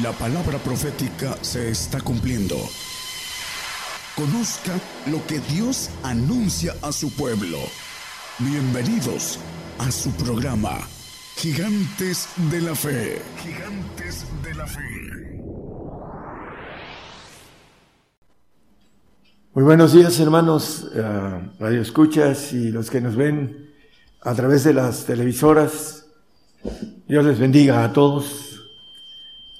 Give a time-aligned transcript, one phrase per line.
[0.00, 2.56] La palabra profética se está cumpliendo.
[4.16, 4.72] Conozca
[5.10, 7.58] lo que Dios anuncia a su pueblo.
[8.38, 9.38] Bienvenidos
[9.78, 10.78] a su programa,
[11.36, 13.20] Gigantes de la Fe.
[13.42, 14.80] Gigantes de la Fe.
[19.52, 23.74] Muy buenos días hermanos, uh, radio escuchas y los que nos ven
[24.22, 26.06] a través de las televisoras.
[27.06, 28.51] Dios les bendiga a todos.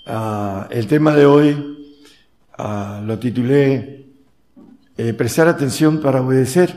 [0.04, 1.94] Uh, el tema de hoy
[2.58, 4.06] uh, lo titulé
[4.96, 6.74] eh, Prestar atención para obedecer.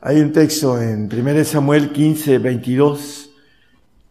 [0.00, 3.30] Hay un texto en 1 Samuel 15, 22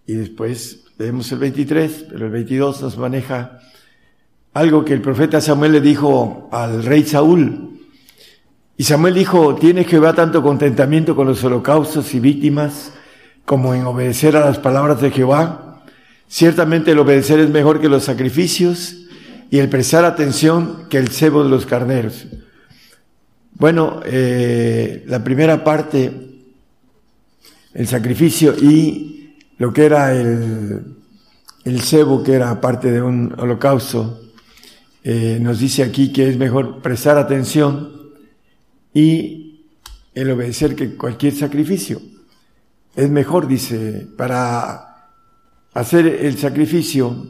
[0.05, 3.59] y después leemos el 23, pero el 22 nos maneja
[4.53, 7.79] algo que el profeta Samuel le dijo al rey Saúl.
[8.75, 12.91] Y Samuel dijo, tiene Jehová tanto contentamiento con los holocaustos y víctimas
[13.45, 15.60] como en obedecer a las palabras de Jehová.
[16.31, 18.95] Ciertamente el obedecer es mejor que los sacrificios
[19.49, 22.25] y el prestar atención que el cebo de los carneros.
[23.55, 26.09] Bueno, eh, la primera parte,
[27.73, 30.95] el sacrificio y lo que era el,
[31.65, 34.21] el cebo, que era parte de un holocausto,
[35.03, 37.91] eh, nos dice aquí que es mejor prestar atención
[38.93, 39.65] y
[40.15, 42.01] el obedecer que cualquier sacrificio.
[42.95, 44.90] Es mejor, dice, para
[45.73, 47.27] hacer el sacrificio,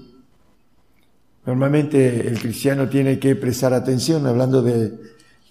[1.46, 4.94] normalmente el cristiano tiene que prestar atención, hablando de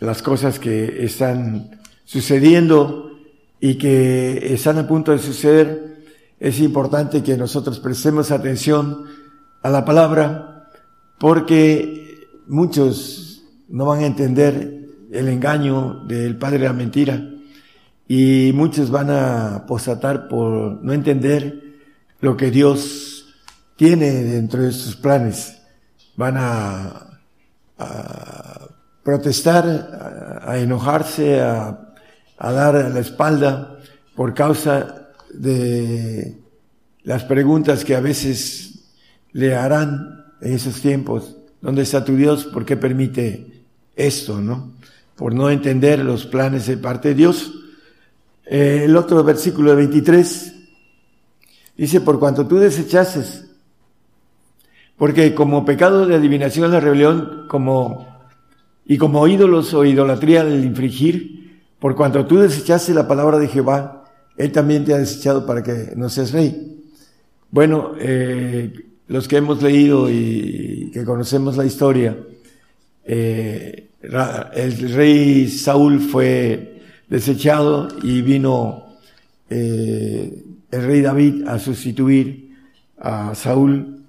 [0.01, 3.13] las cosas que están sucediendo
[3.61, 6.03] y que están a punto de suceder,
[6.41, 9.05] es importante que nosotros prestemos atención
[9.63, 10.71] a la palabra
[11.19, 17.29] porque muchos no van a entender el engaño del padre de la mentira
[18.09, 21.70] y muchos van a apostatar por no entender
[22.21, 23.27] lo que Dios
[23.77, 25.57] tiene dentro de sus planes.
[26.17, 27.07] Van a,
[29.03, 31.95] protestar, a, enojarse, a,
[32.39, 33.79] dar la espalda
[34.15, 36.37] por causa de
[37.05, 38.81] las preguntas que a veces
[39.33, 41.37] le harán en esos tiempos.
[41.63, 42.45] ¿Dónde está tu Dios?
[42.45, 43.65] ¿Por qué permite
[43.97, 44.73] esto, no?
[45.17, 47.53] Por no entender los planes de parte de Dios.
[48.47, 50.60] Eh, el otro versículo de 23
[51.81, 53.51] dice, por cuanto tú desechases,
[54.99, 58.07] porque como pecado de adivinación la rebelión, como
[58.85, 64.05] y como ídolos o idolatría el infringir, por cuanto tú desechaste la palabra de Jehová,
[64.37, 66.83] Él también te ha desechado para que no seas rey.
[67.51, 68.73] Bueno, eh,
[69.09, 72.19] los que hemos leído y que conocemos la historia,
[73.05, 78.99] eh, el rey Saúl fue desechado y vino
[79.49, 82.57] eh, el rey David a sustituir
[82.99, 84.05] a Saúl,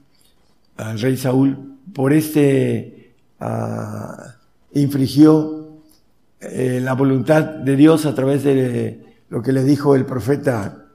[0.77, 5.81] al rey Saúl, por este uh, infligió
[6.39, 8.99] eh, la voluntad de Dios a través de
[9.29, 10.85] lo que le dijo el profeta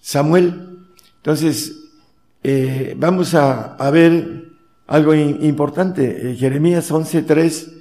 [0.00, 0.78] Samuel.
[1.16, 1.72] Entonces,
[2.42, 4.44] eh, vamos a, ver
[4.86, 6.30] algo importante.
[6.30, 7.72] Eh, Jeremías 11.3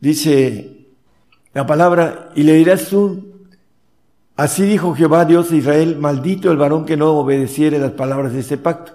[0.00, 0.88] dice
[1.52, 3.33] la palabra, y le dirás tú,
[4.36, 8.40] así dijo Jehová Dios de Israel, maldito el varón que no obedeciere las palabras de
[8.40, 8.92] este pacto.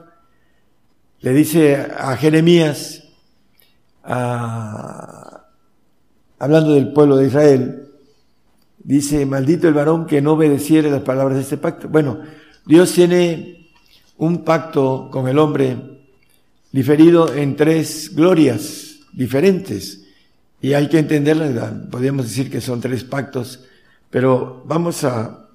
[1.22, 3.04] Le dice a Jeremías,
[4.04, 5.46] a,
[6.40, 7.90] hablando del pueblo de Israel,
[8.78, 11.90] dice, maldito el varón que no obedeciere las palabras de este pacto.
[11.90, 12.20] Bueno,
[12.66, 13.70] Dios tiene
[14.18, 16.00] un pacto con el hombre
[16.72, 20.06] diferido en tres glorias diferentes.
[20.62, 23.66] Y hay que entenderla, podríamos decir que son tres pactos,
[24.10, 25.50] pero vamos a,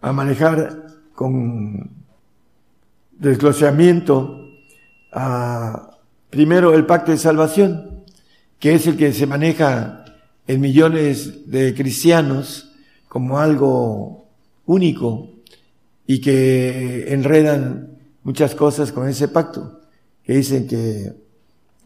[0.00, 1.90] a manejar con
[3.12, 4.48] desgloseamiento
[5.12, 5.90] a,
[6.30, 8.04] primero el pacto de salvación,
[8.58, 10.04] que es el que se maneja
[10.46, 12.72] en millones de cristianos
[13.08, 14.28] como algo
[14.66, 15.28] único
[16.06, 19.80] y que enredan muchas cosas con ese pacto,
[20.24, 21.12] que dicen que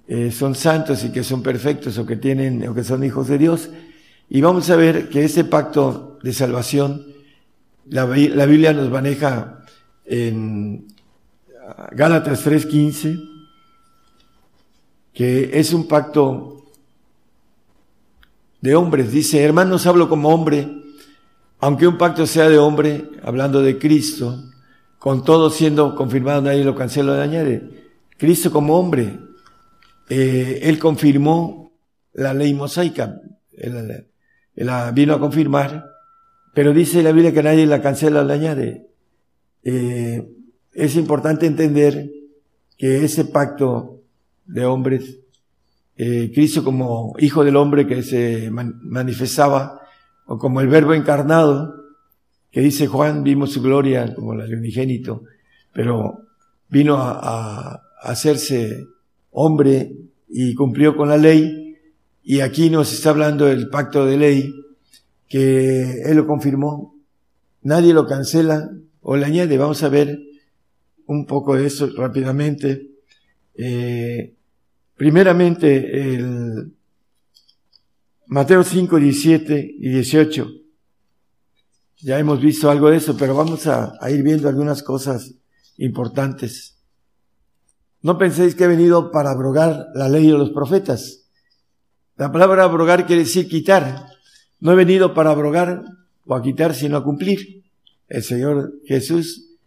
[0.08, 3.38] eh, son santos y que son perfectos o que tienen o que son hijos de
[3.38, 3.68] Dios.
[4.28, 7.06] Y vamos a ver que ese pacto de salvación,
[7.88, 9.64] la, la Biblia nos maneja
[10.04, 10.88] en
[11.92, 13.20] Gálatas 3:15,
[15.12, 16.64] que es un pacto
[18.60, 19.12] de hombres.
[19.12, 20.68] Dice, hermanos, hablo como hombre,
[21.60, 24.42] aunque un pacto sea de hombre, hablando de Cristo,
[24.98, 27.86] con todo siendo confirmado, nadie lo cancela o añade.
[28.16, 29.18] Cristo como hombre,
[30.08, 31.72] eh, él confirmó
[32.12, 33.20] la ley mosaica,
[34.64, 35.84] la vino a confirmar,
[36.54, 38.86] pero dice la Biblia que nadie la cancela o la añade.
[39.62, 40.26] Eh,
[40.72, 42.10] es importante entender
[42.76, 44.00] que ese pacto
[44.46, 45.18] de hombres,
[45.96, 49.80] eh, Cristo como hijo del hombre que se manifestaba,
[50.26, 51.74] o como el verbo encarnado,
[52.50, 55.24] que dice Juan, vimos su gloria como la de unigénito,
[55.72, 56.20] pero
[56.68, 58.86] vino a, hacerse
[59.32, 59.90] hombre
[60.28, 61.65] y cumplió con la ley,
[62.28, 64.52] y aquí nos está hablando del pacto de ley,
[65.28, 66.96] que Él lo confirmó,
[67.62, 68.68] nadie lo cancela
[69.00, 70.18] o le añade, vamos a ver
[71.06, 72.90] un poco de eso rápidamente.
[73.54, 74.34] Eh,
[74.96, 76.72] primeramente, el
[78.26, 80.50] Mateo 5, 17 y 18.
[81.98, 85.32] Ya hemos visto algo de eso, pero vamos a, a ir viendo algunas cosas
[85.76, 86.76] importantes.
[88.02, 91.25] No penséis que he venido para abrogar la ley de los profetas.
[92.16, 94.06] La palabra abrogar quiere decir quitar.
[94.58, 95.84] No he venido para abrogar
[96.24, 97.64] o a quitar, sino a cumplir.
[98.08, 99.58] El Señor Jesús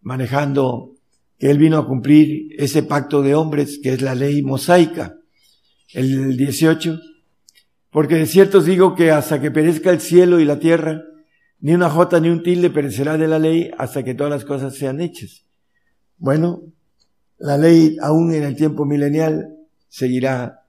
[0.00, 0.96] manejando
[1.38, 5.16] que Él vino a cumplir ese pacto de hombres que es la ley mosaica.
[5.92, 6.98] El 18.
[7.90, 11.02] Porque de cierto os digo que hasta que perezca el cielo y la tierra,
[11.60, 14.74] ni una jota ni un tilde perecerá de la ley hasta que todas las cosas
[14.74, 15.44] sean hechas.
[16.16, 16.62] Bueno,
[17.38, 19.54] la ley aún en el tiempo milenial
[19.88, 20.61] seguirá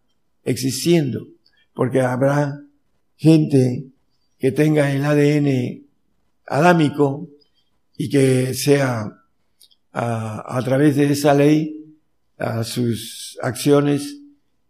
[0.43, 1.27] existiendo,
[1.73, 2.61] porque habrá
[3.15, 3.85] gente
[4.39, 5.85] que tenga el ADN
[6.47, 7.29] adámico
[7.97, 9.23] y que sea
[9.93, 11.95] a, través de esa ley
[12.37, 14.17] a sus acciones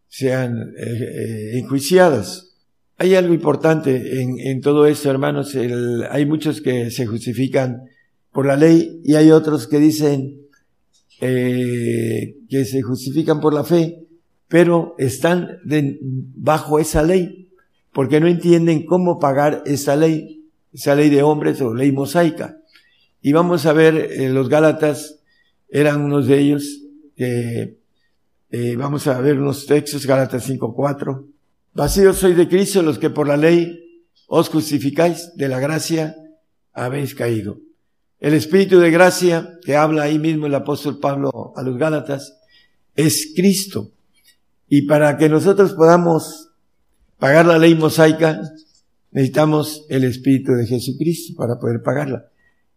[0.08, 2.52] sean eh, eh, enjuiciadas.
[2.98, 5.56] Hay algo importante en, todo esto, hermanos.
[6.12, 7.82] hay muchos que se justifican
[8.32, 10.42] por la ley y hay otros que dicen
[11.20, 14.03] eh, que se justifican por la fe,
[14.48, 15.60] pero están
[16.36, 17.52] bajo esa ley
[17.92, 22.58] porque no entienden cómo pagar esa ley, esa ley de hombres o ley mosaica.
[23.22, 25.20] Y vamos a ver, eh, los Gálatas
[25.70, 26.82] eran unos de ellos,
[27.18, 27.78] eh,
[28.78, 31.26] vamos a ver unos textos, Gálatas 5.4.
[31.74, 33.80] Vacíos sois de Cristo los que por la ley
[34.28, 36.16] os justificáis, de la gracia
[36.74, 37.60] habéis caído.
[38.20, 42.40] El Espíritu de gracia que habla ahí mismo el apóstol Pablo a los Gálatas
[42.96, 43.92] es Cristo.
[44.76, 46.50] Y para que nosotros podamos
[47.20, 48.42] pagar la ley mosaica,
[49.12, 52.32] necesitamos el Espíritu de Jesucristo para poder pagarla.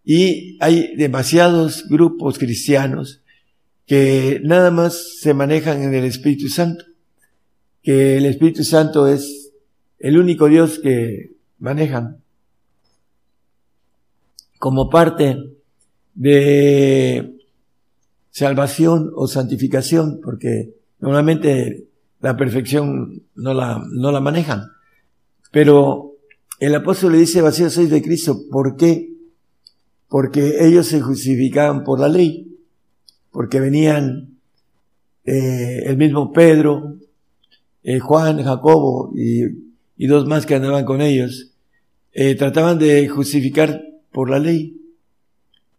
[0.04, 3.22] Y hay demasiados grupos cristianos
[3.86, 6.84] que nada más se manejan en el Espíritu Santo,
[7.82, 9.52] que el Espíritu Santo es
[9.98, 12.18] el único Dios que manejan
[14.58, 15.50] como parte
[16.14, 17.38] de
[18.32, 21.88] salvación o santificación, porque normalmente
[22.20, 24.62] la perfección no la, no la manejan.
[25.52, 26.14] Pero
[26.58, 28.40] el apóstol le dice, vacío sois de Cristo.
[28.50, 29.16] ¿Por qué?
[30.08, 32.56] porque ellos se justificaban por la ley,
[33.30, 34.38] porque venían
[35.24, 36.96] eh, el mismo Pedro,
[37.82, 41.52] eh, Juan, Jacobo y, dos más que andaban con ellos,
[42.12, 43.82] eh, trataban de justificar
[44.12, 44.80] por la ley,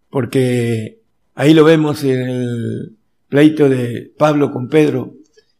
[0.10, 1.00] porque
[1.36, 2.97] ahí lo vemos en el
[3.30, 5.14] pleito de Pablo con Pedro,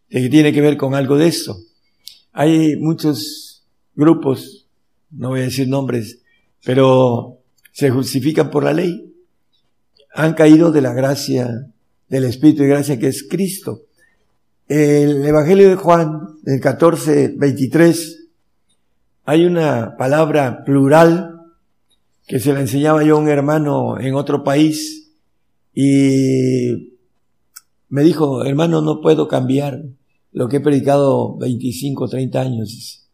[0.10, 1.58] que tiene que ver con algo de esto.
[2.32, 3.66] Hay muchos
[3.96, 4.68] grupos,
[5.12, 6.20] no voy a decir nombres,
[6.64, 7.40] pero
[7.72, 9.14] se justifican por la ley.
[10.14, 11.72] Han caído de la gracia,
[12.08, 13.84] del Espíritu de gracia que es Cristo.
[14.68, 18.28] El Evangelio de Juan, el 14, 23,
[19.26, 21.38] hay una palabra plural
[22.28, 25.12] que se la enseñaba yo a un hermano en otro país
[25.74, 26.97] y
[27.90, 29.84] me dijo, hermano, no puedo cambiar
[30.32, 33.08] lo que he predicado 25, 30 años.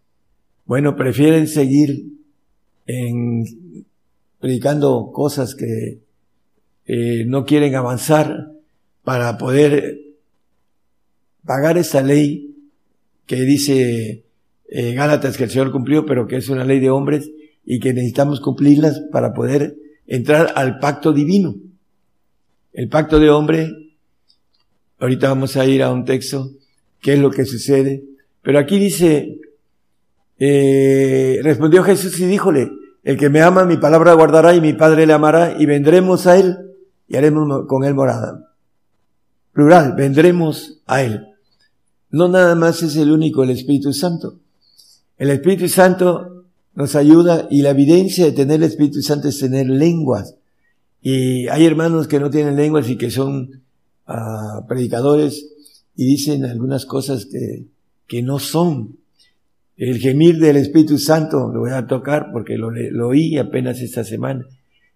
[0.66, 2.08] Bueno, prefieren seguir
[2.86, 3.44] en
[4.40, 6.02] predicando cosas que
[6.86, 8.52] eh, no quieren avanzar
[9.04, 10.00] para poder
[11.46, 12.54] pagar esa ley
[13.26, 14.26] que dice
[14.68, 17.32] eh, Gálatas que el Señor cumplió, pero que es una ley de hombres
[17.66, 19.78] y que necesitamos cumplirlas para poder
[20.08, 21.56] entrar al pacto divino.
[22.74, 23.72] El pacto de hombre,
[25.04, 26.52] ahorita vamos a ir a un texto,
[27.02, 28.06] qué es lo que sucede,
[28.42, 29.38] pero aquí dice,
[30.40, 32.72] eh, respondió Jesús y díjole,
[33.04, 36.38] el que me ama, mi palabra guardará y mi Padre le amará y vendremos a
[36.38, 36.58] Él
[37.10, 38.54] y haremos con Él morada.
[39.52, 41.28] Plural, vendremos a Él.
[42.10, 44.40] No nada más es el único, el Espíritu Santo.
[45.18, 46.46] El Espíritu Santo
[46.76, 50.36] nos ayuda y la evidencia de tener el Espíritu Santo es tener lenguas.
[51.02, 53.63] Y hay hermanos que no tienen lenguas y que son
[54.06, 55.50] ah, predicadores
[55.96, 57.68] y dicen algunas cosas que,
[58.08, 58.98] que no son.
[59.76, 64.04] El gemir del Espíritu Santo, lo voy a tocar porque lo, lo oí apenas esta
[64.04, 64.46] semana,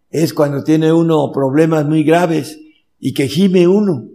[0.09, 2.59] es cuando tiene uno problemas muy graves
[2.99, 4.07] y que gime uno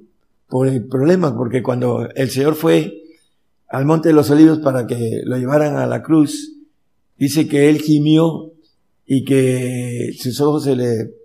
[0.49, 3.03] por el problema, porque cuando el Señor fue
[3.69, 6.53] al Monte de los Olivos para que lo llevaran a la cruz,
[7.19, 8.53] dice que él gimió
[9.07, 11.22] y que sus ojos se le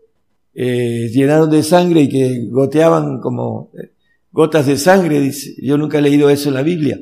[0.59, 3.91] eh, llenaron de sangre y que goteaban como eh,
[4.31, 5.19] gotas de sangre.
[5.21, 6.99] Dice, yo nunca he leído eso en la Biblia.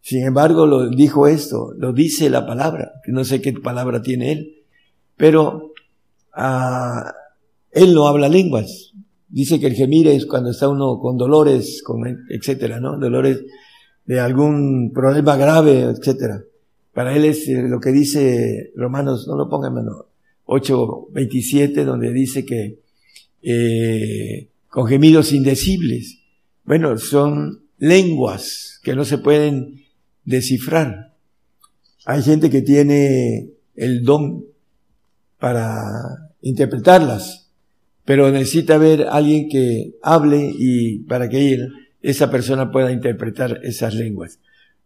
[0.00, 4.30] Sin embargo, lo dijo esto, lo dice la palabra, que no sé qué palabra tiene
[4.30, 4.54] él,
[5.16, 5.72] pero
[6.32, 7.12] ah,
[7.72, 8.92] él no habla lenguas.
[9.28, 12.98] Dice que el gemir es cuando está uno con dolores, con etcétera, ¿no?
[13.00, 13.42] Dolores
[14.04, 16.44] de algún problema grave, etcétera.
[16.94, 20.04] Para él es eh, lo que dice Romanos, no lo pongan menos,
[20.46, 22.81] 8.27, donde dice que
[23.42, 26.18] eh, con gemidos indecibles.
[26.64, 29.84] Bueno, son lenguas que no se pueden
[30.24, 31.14] descifrar.
[32.04, 34.44] Hay gente que tiene el don
[35.38, 37.50] para interpretarlas,
[38.04, 43.60] pero necesita ver a alguien que hable y para que él, esa persona pueda interpretar
[43.62, 44.38] esas lenguas.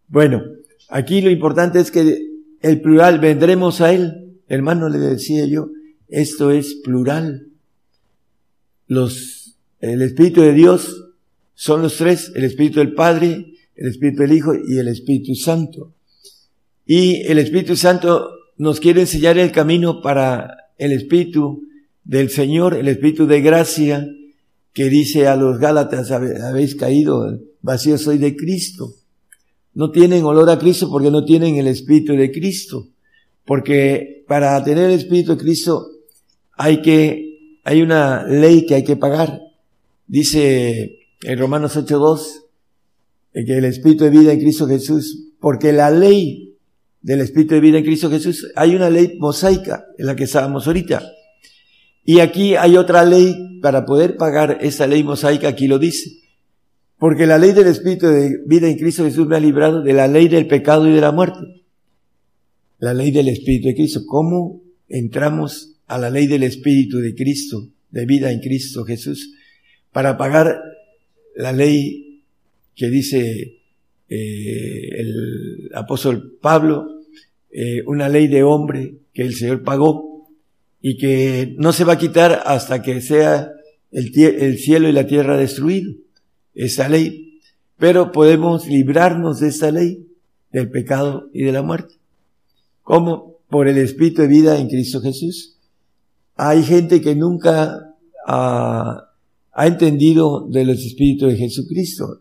[0.07, 0.43] Bueno,
[0.89, 2.27] aquí lo importante es que
[2.61, 4.39] el plural, vendremos a él.
[4.47, 5.69] Hermano, le decía yo,
[6.07, 7.47] esto es plural.
[8.87, 11.05] Los, el Espíritu de Dios
[11.53, 15.93] son los tres, el Espíritu del Padre, el Espíritu del Hijo y el Espíritu Santo.
[16.85, 21.63] Y el Espíritu Santo nos quiere enseñar el camino para el Espíritu
[22.03, 24.07] del Señor, el Espíritu de gracia,
[24.73, 28.93] que dice a los Gálatas, habéis caído, vacío soy de Cristo.
[29.73, 32.87] No tienen olor a Cristo porque no tienen el Espíritu de Cristo.
[33.45, 35.87] Porque para tener el Espíritu de Cristo
[36.53, 37.26] hay que,
[37.67, 39.41] hay una ley que hay que pagar.
[40.07, 42.45] Dice en Romanos 8.2,
[43.33, 46.55] que el Espíritu de vida en Cristo Jesús, porque la ley
[47.01, 50.65] del Espíritu de vida en Cristo Jesús, hay una ley mosaica en la que estábamos
[50.65, 51.03] ahorita.
[52.05, 56.09] Y aquí hay otra ley para poder pagar esa ley mosaica, aquí lo dice.
[56.97, 60.07] Porque la ley del Espíritu de vida en Cristo Jesús me ha librado de la
[60.07, 61.65] ley del pecado y de la muerte.
[62.79, 64.03] La ley del Espíritu de Cristo.
[64.07, 69.33] ¿Cómo entramos a la ley del Espíritu de Cristo, de vida en Cristo Jesús,
[69.91, 70.61] para pagar
[71.35, 72.21] la ley
[72.75, 73.57] que dice
[74.09, 77.01] eh, el apóstol Pablo,
[77.51, 80.29] eh, una ley de hombre que el Señor pagó
[80.81, 83.51] y que no se va a quitar hasta que sea
[83.91, 85.93] el, el cielo y la tierra destruido,
[86.53, 87.39] esa ley.
[87.77, 90.05] Pero podemos librarnos de esa ley,
[90.51, 91.95] del pecado y de la muerte.
[92.83, 93.37] ¿Cómo?
[93.49, 95.56] Por el Espíritu de vida en Cristo Jesús.
[96.37, 99.09] Hay gente que nunca ha,
[99.51, 102.19] ha entendido de los Espíritus de Jesucristo.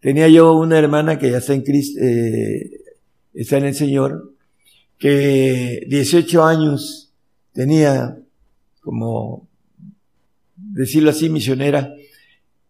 [0.00, 2.70] Tenía yo una hermana que ya está en Cristo, eh,
[3.34, 4.32] está en el Señor,
[4.98, 7.12] que 18 años
[7.52, 8.18] tenía
[8.80, 9.48] como,
[10.56, 11.92] decirlo así, misionera,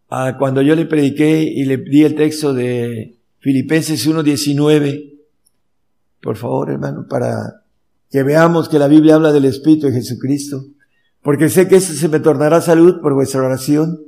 [0.09, 5.13] ah, cuando yo le prediqué y le di el texto de Filipenses 1.19,
[6.21, 7.63] por favor hermano, para
[8.11, 10.65] que veamos que la Biblia habla del Espíritu de Jesucristo,
[11.29, 13.99] porque sé que eso se me tornará salud por vuestra oración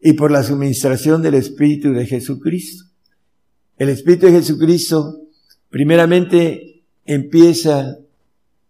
[0.00, 2.84] y por la suministración del Espíritu de Jesucristo.
[3.78, 5.22] El Espíritu de Jesucristo
[5.70, 7.98] primeramente empieza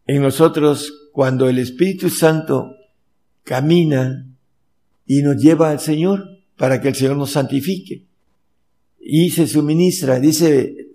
[0.06, 2.76] en nosotros cuando el Espíritu Santo
[3.44, 4.26] camina
[5.04, 6.24] y nos lleva al Señor
[6.56, 8.06] para que el Señor nos santifique.
[8.98, 10.94] Y se suministra, dice,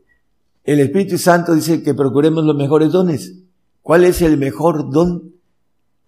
[0.63, 3.36] el Espíritu Santo dice que procuremos los mejores dones.
[3.84, 5.36] ¿Cuál es el mejor don?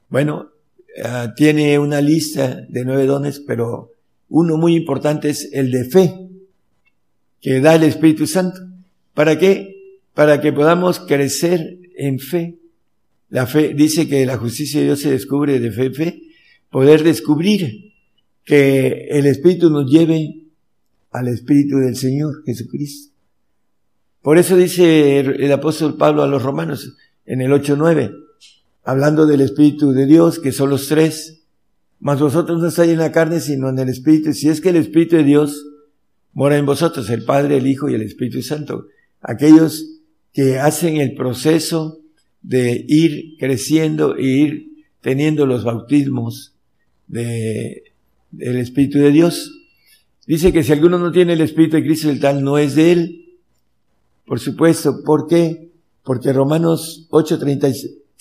[0.09, 0.54] Bueno,
[1.03, 3.91] ah, tiene una lista de nueve dones, pero
[4.29, 6.13] uno muy importante es el de fe,
[7.41, 8.59] que da el Espíritu Santo.
[9.13, 9.99] ¿Para qué?
[10.13, 12.57] Para que podamos crecer en fe.
[13.29, 16.21] La fe dice que la justicia de Dios se descubre de fe en fe.
[16.69, 17.93] Poder descubrir
[18.43, 20.43] que el Espíritu nos lleve
[21.11, 23.13] al Espíritu del Señor Jesucristo.
[24.21, 28.24] Por eso dice el apóstol Pablo a los romanos en el 8.9,
[28.85, 31.41] hablando del Espíritu de Dios, que son los tres,
[31.99, 34.31] mas vosotros no estáis en la carne, sino en el Espíritu.
[34.33, 35.65] Si es que el Espíritu de Dios
[36.33, 38.87] mora en vosotros, el Padre, el Hijo y el Espíritu Santo.
[39.21, 40.01] Aquellos
[40.33, 41.99] que hacen el proceso
[42.43, 46.53] de ir creciendo e ir teniendo los bautismos
[47.07, 47.83] de,
[48.31, 49.51] del Espíritu de Dios.
[50.27, 52.91] Dice que si alguno no tiene el Espíritu de Cristo, el tal no es de
[52.91, 53.25] él.
[54.25, 55.71] Por supuesto, ¿por qué?
[56.03, 57.07] Porque Romanos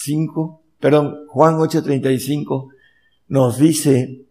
[0.06, 2.68] 8:35, perdón, Juan 8:35
[3.28, 4.22] nos dice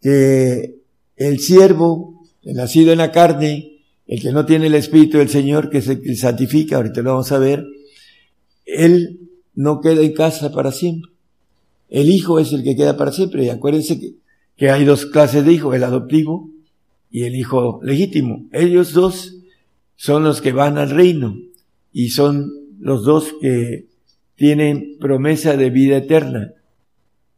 [0.00, 0.76] que
[1.16, 5.70] el siervo, el nacido en la carne, el que no tiene el Espíritu del Señor,
[5.70, 7.64] que se santifica, ahorita lo vamos a ver,
[8.66, 9.20] él
[9.54, 11.10] no queda en casa para siempre.
[11.88, 13.44] El hijo es el que queda para siempre.
[13.44, 14.14] Y acuérdense que,
[14.56, 16.50] que hay dos clases de hijos, el adoptivo
[17.10, 18.46] y el hijo legítimo.
[18.52, 19.36] Ellos dos
[19.96, 21.36] son los que van al reino
[21.92, 23.89] y son los dos que
[24.40, 26.54] tienen promesa de vida eterna.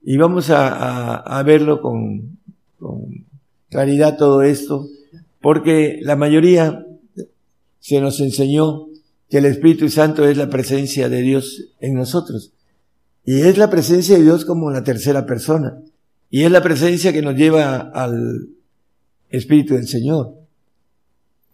[0.04, 2.38] Y vamos a, verlo con,
[2.78, 3.26] con
[3.68, 4.86] claridad todo esto,
[5.40, 6.86] porque la mayoría
[7.80, 8.86] se nos enseñó
[9.28, 12.52] que el Espíritu Santo es la presencia de Dios en nosotros.
[13.24, 15.80] Y es la presencia de Dios como la tercera persona.
[16.30, 18.48] Y es la presencia que nos lleva al
[19.28, 20.36] Espíritu del Señor,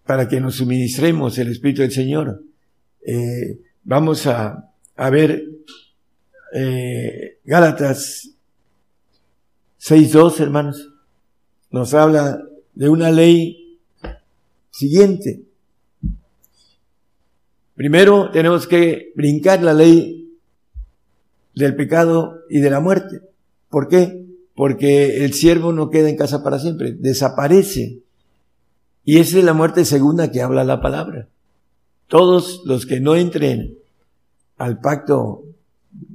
[0.05, 2.45] para que nos suministremos el Espíritu del Señor.
[3.07, 4.68] Eh, vamos a,
[4.99, 5.49] a ver
[6.53, 8.31] eh, Gálatas
[9.81, 10.93] 6.2, hermanos.
[11.71, 12.43] Nos habla
[12.75, 13.79] de una ley
[14.71, 15.45] siguiente.
[17.75, 20.37] Primero tenemos que brincar la ley
[21.55, 23.21] del pecado y de la muerte.
[23.71, 24.27] ¿Por qué?
[24.57, 28.01] Porque el siervo no queda en casa para siempre, desaparece.
[29.05, 31.29] Y esa es la muerte segunda que habla la palabra.
[32.09, 33.79] Todos los que no entren
[34.59, 35.45] al pacto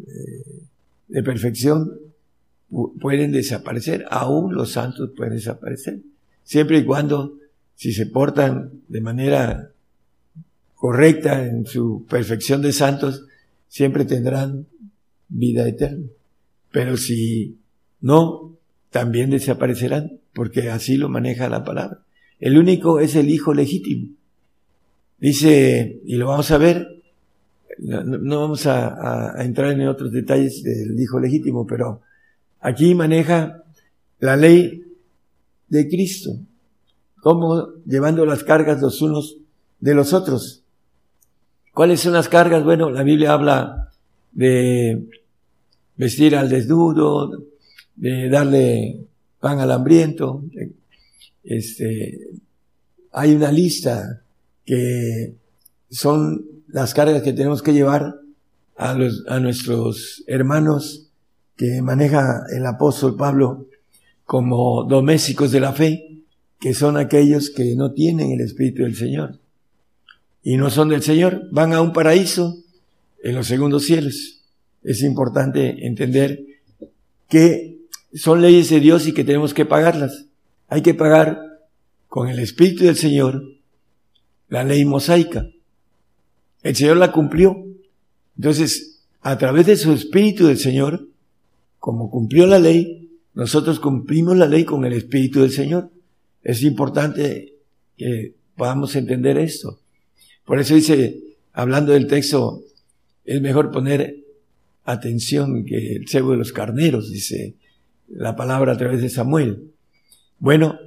[0.07, 0.63] eh,
[1.07, 1.99] de perfección
[2.99, 5.99] pueden desaparecer, aún los santos pueden desaparecer,
[6.43, 7.37] siempre y cuando,
[7.75, 9.71] si se portan de manera
[10.75, 13.25] correcta en su perfección de santos,
[13.67, 14.67] siempre tendrán
[15.29, 16.07] vida eterna.
[16.71, 17.57] Pero si
[18.01, 18.57] no,
[18.89, 22.03] también desaparecerán, porque así lo maneja la palabra.
[22.39, 24.09] El único es el hijo legítimo.
[25.19, 27.02] Dice, y lo vamos a ver,
[27.79, 32.01] no, vamos a, entrar en otros detalles del hijo legítimo, pero
[32.59, 33.63] aquí maneja
[34.19, 34.83] la ley
[35.67, 36.31] de Cristo,
[37.21, 39.37] como llevando las cargas los unos
[39.79, 40.63] de los otros.
[41.73, 42.63] ¿Cuáles son las cargas?
[42.63, 43.91] Bueno, la Biblia habla
[44.31, 45.07] de
[45.97, 47.31] vestir al desnudo,
[47.95, 49.05] de darle
[49.39, 50.43] pan al hambriento.
[51.43, 52.29] Este,
[53.11, 54.21] hay una lista
[54.65, 55.33] que
[55.89, 58.15] son las cargas que tenemos que llevar
[58.75, 61.07] a, los, a nuestros hermanos
[61.55, 63.67] que maneja el apóstol Pablo
[64.25, 66.21] como domésticos de la fe,
[66.59, 69.39] que son aquellos que no tienen el Espíritu del Señor
[70.43, 72.57] y no son del Señor, van a un paraíso
[73.23, 74.41] en los segundos cielos.
[74.83, 76.45] Es importante entender
[77.29, 77.79] que
[78.13, 80.25] son leyes de Dios y que tenemos que pagarlas.
[80.67, 81.39] Hay que pagar
[82.09, 83.43] con el Espíritu del Señor
[84.49, 85.47] la ley mosaica.
[86.63, 87.63] El Señor la cumplió.
[88.37, 91.07] Entonces, a través de su Espíritu del Señor,
[91.79, 95.89] como cumplió la ley, nosotros cumplimos la ley con el Espíritu del Señor.
[96.43, 97.53] Es importante
[97.97, 99.79] que podamos entender esto.
[100.45, 101.21] Por eso dice,
[101.53, 102.63] hablando del texto,
[103.25, 104.17] es mejor poner
[104.85, 107.55] atención que el cebo de los carneros, dice
[108.09, 109.71] la palabra a través de Samuel.
[110.39, 110.77] Bueno,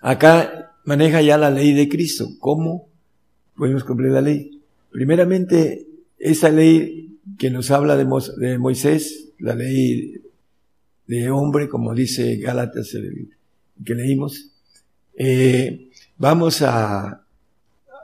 [0.00, 2.28] acá maneja ya la ley de Cristo.
[2.38, 2.88] ¿Cómo
[3.56, 4.53] podemos cumplir la ley?
[4.94, 10.22] Primeramente, esa ley que nos habla de, Moisés, la ley
[11.08, 12.96] de hombre, como dice Gálatas,
[13.84, 14.52] que leímos,
[15.16, 17.24] eh, vamos a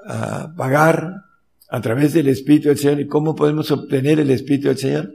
[0.05, 1.25] a pagar
[1.69, 3.01] a través del Espíritu del Señor.
[3.01, 5.15] ¿Y cómo podemos obtener el Espíritu del Señor?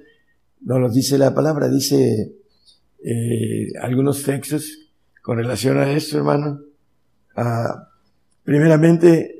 [0.62, 2.34] Nos lo dice la palabra, dice
[3.04, 6.62] eh, algunos textos con relación a esto, hermano.
[7.36, 7.90] Ah,
[8.44, 9.35] primeramente,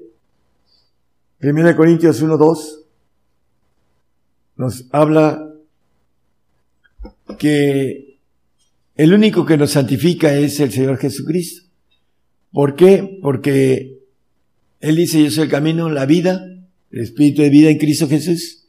[1.46, 2.82] 1 Corintios 1, 2
[4.58, 5.54] nos habla
[7.38, 8.20] que
[8.96, 11.70] el único que nos santifica es el Señor Jesucristo.
[12.52, 13.20] ¿Por qué?
[13.22, 14.00] Porque
[14.80, 16.44] él dice, yo soy el camino, la vida,
[16.90, 18.66] el espíritu de vida en Cristo Jesús.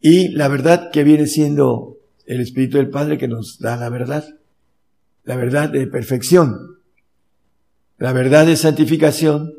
[0.00, 4.24] Y la verdad que viene siendo el espíritu del Padre que nos da la verdad.
[5.24, 6.78] La verdad de perfección.
[7.98, 9.57] La verdad de santificación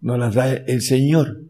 [0.00, 1.42] nos la da el Señor.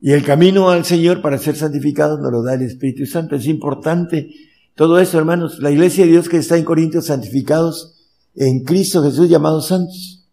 [0.00, 3.36] Y el camino al Señor para ser santificados nos lo da el Espíritu Santo.
[3.36, 4.30] Es importante
[4.74, 5.58] todo eso, hermanos.
[5.58, 7.94] La iglesia de Dios que está en Corintios santificados
[8.34, 10.28] en Cristo Jesús llamados santos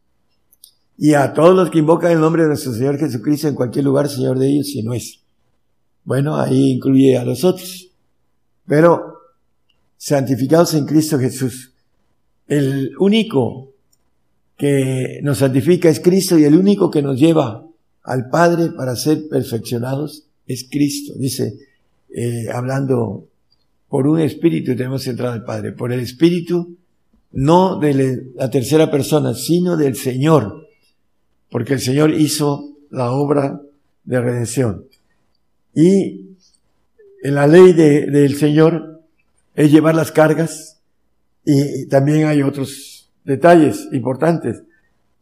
[0.98, 4.10] y a todos los que invocan el nombre de nuestro Señor Jesucristo en cualquier lugar,
[4.10, 5.22] Señor de ellos, si no es.
[6.04, 7.90] Bueno, ahí incluye a los otros.
[8.66, 9.14] Pero
[9.98, 11.74] santificados en Cristo Jesús.
[12.48, 13.73] El único
[14.58, 17.66] que nos santifica es Cristo y el único que nos lleva
[18.04, 21.14] al Padre para ser perfeccionados es Cristo.
[21.18, 21.58] Dice,
[22.16, 23.26] eh, hablando
[23.90, 26.76] por un espíritu tenemos entrada al Padre, por el espíritu
[27.32, 30.64] no de la tercera persona, sino del Señor
[31.54, 33.62] porque el Señor hizo la obra
[34.06, 34.86] de redención.
[35.76, 36.32] Y
[37.22, 39.04] en la ley del Señor
[39.54, 40.80] es llevar las cargas
[41.46, 42.93] y también hay otros
[43.24, 44.64] detalles importantes.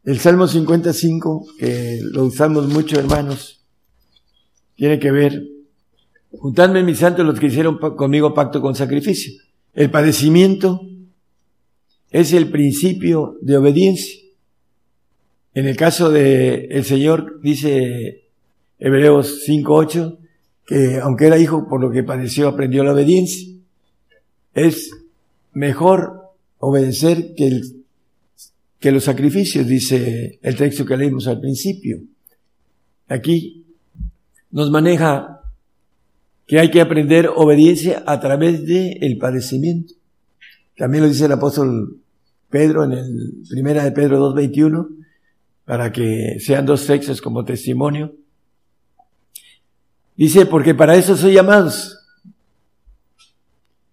[0.03, 3.63] El Salmo 55, que lo usamos mucho, hermanos,
[4.75, 5.43] tiene que ver,
[6.31, 9.33] juntadme mis santos los que hicieron conmigo pacto con sacrificio.
[9.73, 10.81] El padecimiento
[12.09, 14.19] es el principio de obediencia.
[15.53, 18.23] En el caso de el Señor, dice
[18.79, 20.17] Hebreos 5.8,
[20.65, 23.53] que aunque era hijo, por lo que padeció, aprendió la obediencia.
[24.53, 24.89] Es
[25.53, 27.80] mejor obedecer que el
[28.81, 32.01] que los sacrificios, dice el texto que leímos al principio.
[33.07, 33.63] Aquí
[34.49, 35.41] nos maneja
[36.47, 39.93] que hay que aprender obediencia a través del el padecimiento.
[40.75, 42.01] También lo dice el apóstol
[42.49, 44.87] Pedro en el primera de Pedro 2.21,
[45.63, 48.15] para que sean dos textos como testimonio.
[50.17, 51.99] Dice, porque para eso soy llamados.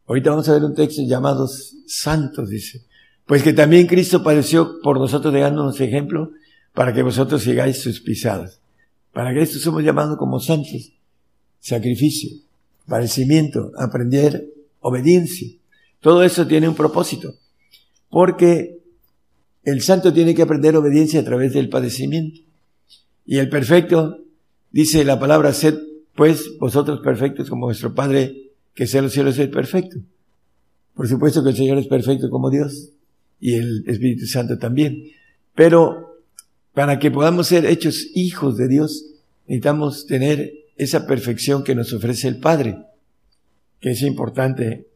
[0.07, 2.88] Ahorita vamos a ver un texto llamados santos, dice.
[3.29, 6.33] Pues que también Cristo padeció por nosotros dejándonos ejemplo
[6.73, 8.63] para que vosotros sigáis sus pisadas.
[9.13, 10.95] Para que esto somos llamados como santos.
[11.61, 12.39] Sacrificio,
[12.87, 14.49] padecimiento, aprender
[14.81, 15.47] obediencia.
[16.01, 17.35] Todo eso tiene un propósito.
[18.09, 18.79] Porque
[19.63, 22.41] el santo tiene que aprender obediencia a través del padecimiento.
[23.27, 24.25] Y el perfecto,
[24.71, 25.77] dice la palabra, sed
[26.15, 29.99] pues vosotros perfectos como vuestro Padre que sea los cielos es perfecto.
[30.95, 32.95] Por supuesto que el Señor es perfecto como Dios
[33.41, 35.05] y el Espíritu Santo también.
[35.55, 36.23] Pero
[36.73, 39.05] para que podamos ser hechos hijos de Dios,
[39.47, 42.79] necesitamos tener esa perfección que nos ofrece el Padre,
[43.81, 44.87] que es importante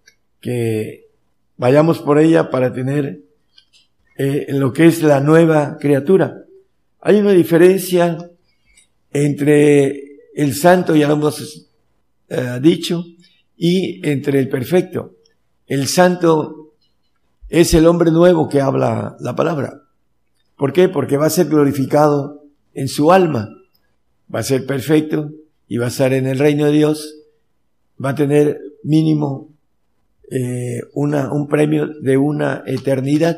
[0.40, 1.07] que
[1.57, 3.20] vayamos por ella para tener
[4.16, 6.44] eh, lo que es la nueva criatura.
[7.00, 8.31] Hay una diferencia
[9.12, 11.68] entre el santo, ya lo hemos
[12.28, 13.05] eh, dicho,
[13.57, 15.16] y entre el perfecto.
[15.66, 16.71] El santo
[17.52, 19.82] es el hombre nuevo que habla la palabra.
[20.56, 20.88] ¿Por qué?
[20.88, 23.50] Porque va a ser glorificado en su alma,
[24.34, 25.30] va a ser perfecto
[25.68, 27.14] y va a estar en el reino de Dios,
[28.02, 29.50] va a tener mínimo
[30.30, 33.36] eh, una, un premio de una eternidad.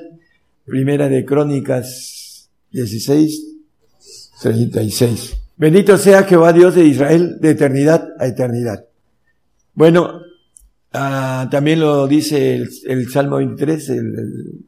[0.64, 3.46] Primera de Crónicas 16,
[4.40, 5.36] 36.
[5.56, 8.84] Bendito sea Jehová Dios de Israel de eternidad a eternidad.
[9.74, 10.20] Bueno,
[10.96, 14.64] Ah, también lo dice el, Salmo 23, el,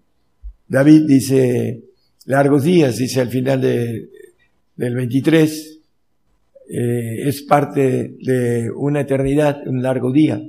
[0.67, 1.85] David dice
[2.25, 4.11] largos días, dice al final de,
[4.75, 5.79] del 23,
[6.69, 10.43] eh, es parte de una eternidad, un largo día,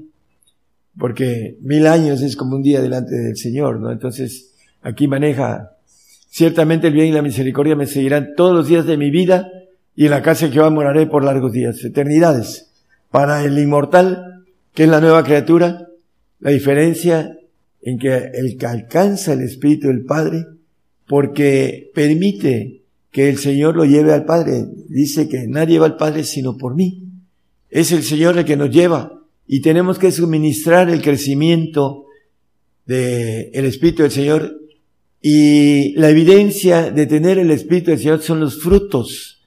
[0.98, 3.92] porque mil años es como un día delante del Señor, ¿no?
[3.92, 5.74] Entonces, aquí maneja,
[6.28, 9.52] ciertamente el bien y la misericordia me seguirán todos los días de mi vida
[9.96, 12.72] y en la casa que Jehová moraré por largos días, eternidades.
[13.12, 14.27] Para el inmortal,
[14.78, 15.88] ¿Qué es la nueva criatura?
[16.40, 17.36] La diferencia
[17.82, 20.46] en que el que alcanza el Espíritu del Padre,
[21.08, 24.68] porque permite que el Señor lo lleve al Padre.
[24.88, 27.10] Dice que nadie va al Padre sino por mí.
[27.72, 32.06] Es el Señor el que nos lleva y tenemos que suministrar el crecimiento
[32.86, 34.62] del el Espíritu del Señor
[35.24, 39.42] y la evidencia de tener el Espíritu del Señor son los frutos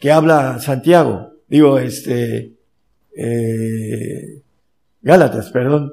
[0.00, 1.34] que habla Santiago.
[1.46, 2.54] Digo, este,
[3.16, 4.41] eh,
[5.02, 5.92] Gálatas, perdón,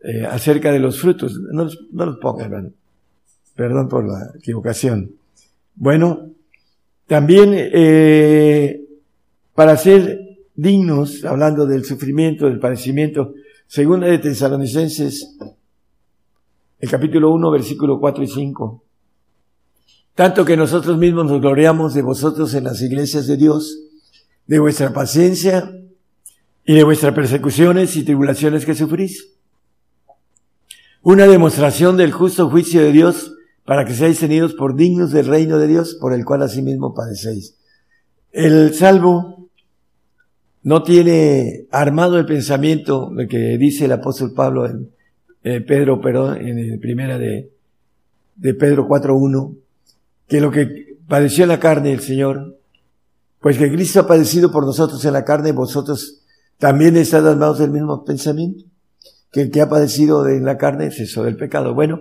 [0.00, 1.38] eh, acerca de los frutos.
[1.52, 2.74] No los, no los pongan,
[3.54, 5.12] Perdón por la equivocación.
[5.74, 6.30] Bueno,
[7.06, 8.84] también eh,
[9.54, 13.32] para ser dignos, hablando del sufrimiento, del padecimiento,
[13.66, 15.38] segunda de Tesalonicenses,
[16.78, 18.82] el capítulo 1, versículo 4 y 5.
[20.14, 23.78] Tanto que nosotros mismos nos gloriamos de vosotros en las iglesias de Dios,
[24.46, 25.70] de vuestra paciencia
[26.66, 29.34] y de vuestras persecuciones y tribulaciones que sufrís.
[31.00, 33.32] Una demostración del justo juicio de Dios
[33.64, 37.56] para que seáis tenidos por dignos del reino de Dios por el cual asimismo padecéis.
[38.32, 39.48] El salvo
[40.64, 44.90] no tiene armado el pensamiento, lo que dice el apóstol Pablo en
[45.44, 47.52] eh, Pedro, perdón, en la primera de,
[48.34, 49.56] de Pedro 4.1,
[50.26, 52.58] que lo que padeció en la carne el Señor,
[53.40, 56.24] pues que Cristo ha padecido por nosotros en la carne, vosotros
[56.58, 58.64] también está armados del mismo pensamiento,
[59.32, 61.74] que el que ha padecido en la carne es eso del pecado.
[61.74, 62.00] Bueno,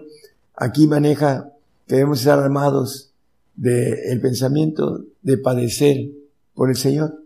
[0.55, 1.51] aquí maneja
[1.87, 3.11] que debemos estar armados
[3.55, 6.09] del pensamiento de padecer
[6.53, 7.21] por el Señor.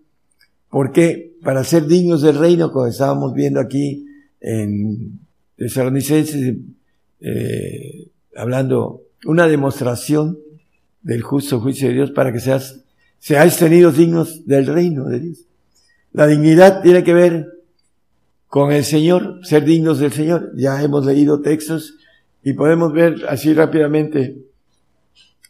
[0.70, 1.36] ¿Por qué?
[1.44, 4.08] Para ser dignos del reino, como estábamos viendo aquí
[4.42, 5.20] en
[5.58, 6.56] Tesalonicenses,
[7.22, 10.38] eh, hablando una demostración
[11.02, 12.82] del justo juicio de Dios para que seas,
[13.20, 15.49] seáis tenidos dignos del reino de Dios.
[16.12, 17.48] La dignidad tiene que ver
[18.48, 20.52] con el Señor, ser dignos del Señor.
[20.56, 21.96] Ya hemos leído textos
[22.44, 24.38] y podemos ver así rápidamente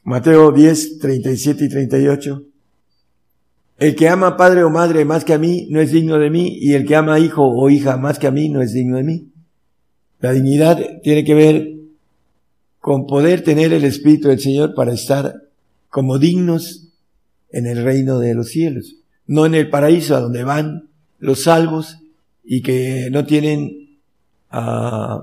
[0.04, 2.44] Mateo 10, 37 y 38.
[3.78, 6.58] El que ama padre o madre más que a mí no es digno de mí
[6.60, 9.04] y el que ama hijo o hija más que a mí no es digno de
[9.04, 9.30] mí.
[10.20, 11.76] La dignidad tiene que ver
[12.80, 15.44] con poder tener el Espíritu del Señor para estar
[15.90, 16.90] como dignos
[17.52, 18.96] en el reino de los cielos,
[19.30, 20.90] no en el paraíso a donde van
[21.20, 22.00] los salvos
[22.44, 23.90] y que no tienen
[24.52, 25.22] uh,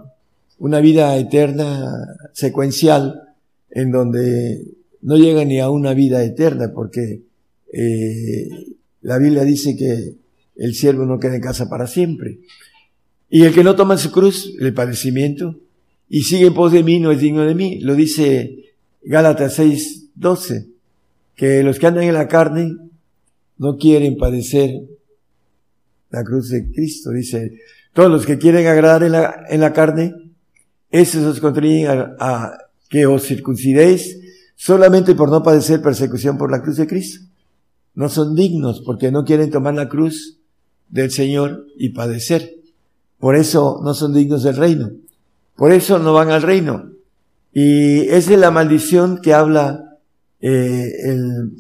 [0.59, 3.23] una vida eterna secuencial
[3.69, 4.65] en donde
[5.03, 7.23] no llegan ni a una vida eterna porque
[7.73, 8.49] eh,
[9.03, 10.15] la Biblia dice que
[10.55, 12.39] el siervo no queda en casa para siempre.
[13.29, 15.59] Y el que no toma su cruz, el padecimiento,
[16.09, 17.81] y sigue en pos de mí, no es digno de mí.
[17.81, 20.69] Lo dice Gálatas 6, 12,
[21.35, 22.77] que los que andan en la carne
[23.59, 24.83] no quieren padecer
[26.11, 27.11] la cruz de Cristo.
[27.11, 27.61] Dice,
[27.93, 30.15] todos los que quieren agradar en la, en la carne,
[30.91, 34.19] esos os contribuyen a, a que os circuncidéis
[34.55, 37.27] solamente por no padecer persecución por la cruz de Cristo
[37.97, 40.39] no son dignos porque no quieren tomar la cruz
[40.89, 42.55] del Señor y padecer.
[43.19, 44.91] Por eso no son dignos del reino.
[45.57, 46.91] Por eso no van al reino.
[47.53, 49.99] Y es la maldición que habla
[50.41, 51.53] eh, el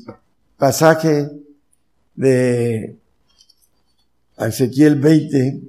[0.59, 1.31] pasaje
[2.17, 2.99] de
[4.39, 5.63] Ezequiel 20,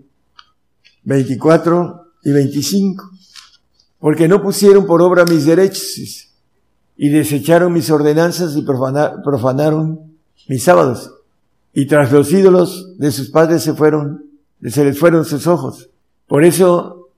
[1.04, 3.12] 24 y 25.
[4.00, 6.30] Porque no pusieron por obra mis derechos
[6.96, 11.12] y desecharon mis ordenanzas y profanaron mis sábados.
[11.74, 14.26] Y tras los ídolos de sus padres se fueron,
[14.64, 15.90] se les fueron sus ojos.
[16.28, 17.10] Por eso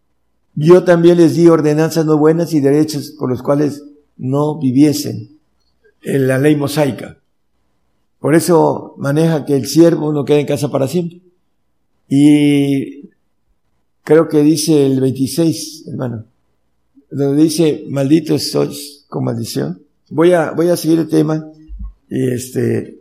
[0.55, 3.81] yo también les di ordenanzas no buenas y derechos por los cuales
[4.17, 5.39] no viviesen
[6.01, 7.18] en la ley mosaica.
[8.19, 11.21] Por eso maneja que el siervo no quede en casa para siempre.
[12.07, 13.09] Y
[14.03, 16.25] creo que dice el 26, hermano,
[17.09, 19.81] donde dice, malditos sois con maldición.
[20.09, 21.45] Voy a, voy a seguir el tema
[22.09, 22.99] y este,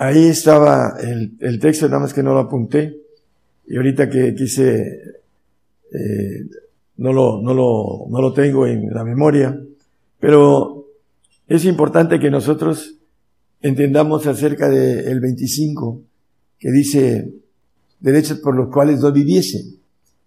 [0.00, 2.96] Ahí estaba el, el, texto, nada más que no lo apunté.
[3.66, 4.80] Y ahorita que quise,
[5.92, 6.46] eh,
[6.96, 9.60] no, lo, no, lo, no lo tengo en la memoria.
[10.18, 10.86] Pero
[11.46, 12.94] es importante que nosotros
[13.60, 16.02] entendamos acerca del 25,
[16.58, 17.34] que dice
[18.00, 19.80] derechos por los cuales no viviesen.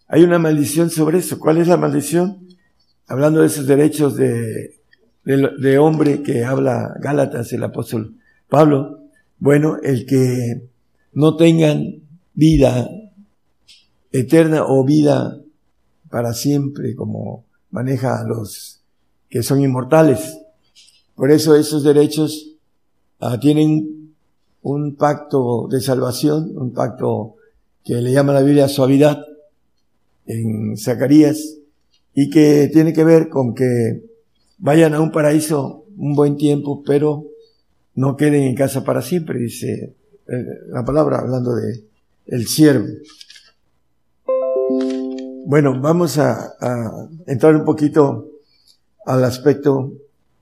[0.07, 1.39] Hay una maldición sobre eso.
[1.39, 2.47] ¿Cuál es la maldición?
[3.07, 4.75] Hablando de esos derechos de,
[5.25, 8.15] de, de hombre que habla Gálatas, el apóstol
[8.49, 8.99] Pablo,
[9.39, 10.69] bueno, el que
[11.13, 12.01] no tengan
[12.33, 12.89] vida
[14.11, 15.39] eterna o vida
[16.09, 18.81] para siempre, como maneja a los
[19.29, 20.37] que son inmortales.
[21.15, 22.52] Por eso esos derechos
[23.31, 24.13] ah, tienen
[24.61, 27.35] un pacto de salvación, un pacto
[27.83, 29.23] que le llama la Biblia suavidad
[30.25, 31.57] en Zacarías
[32.13, 34.03] y que tiene que ver con que
[34.59, 37.25] vayan a un paraíso un buen tiempo, pero
[37.95, 39.93] no queden en casa para siempre, dice
[40.27, 41.83] eh, la palabra hablando de
[42.27, 42.87] el siervo.
[45.45, 46.55] Bueno, vamos a,
[47.27, 48.29] entrar un poquito
[49.05, 49.91] al aspecto,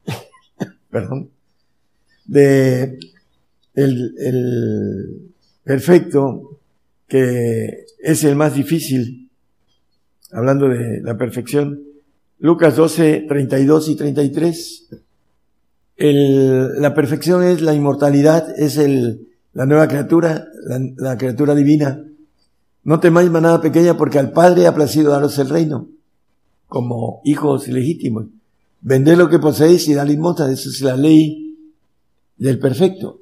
[0.91, 1.31] perdón,
[2.25, 2.99] de
[3.73, 6.59] el, el perfecto,
[7.07, 9.29] que es el más difícil,
[10.31, 11.81] hablando de la perfección.
[12.39, 14.89] Lucas 12, 32 y 33
[16.01, 20.47] el, la perfección es la inmortalidad, es el, la nueva criatura,
[20.97, 22.03] la, criatura divina.
[22.83, 25.89] No temáis manada pequeña porque al Padre ha placido daros el reino,
[26.65, 28.25] como hijos legítimos.
[28.81, 31.50] Vended lo que poseéis y dale limosna, eso es la ley
[32.41, 33.21] del perfecto.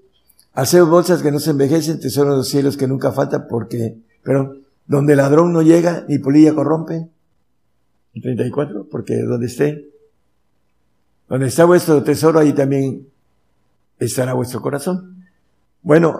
[0.53, 4.55] Hacer bolsas que no se envejecen, tesoro de los cielos que nunca falta porque, pero
[4.87, 7.09] donde el ladrón no llega ni polilla corrompe.
[8.21, 9.85] 34, porque donde esté
[11.27, 13.07] donde está vuestro tesoro, ahí también
[13.99, 15.25] estará vuestro corazón.
[15.83, 16.17] Bueno,